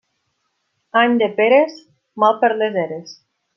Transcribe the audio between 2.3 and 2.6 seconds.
per